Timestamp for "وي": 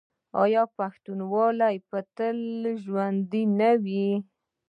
3.83-4.07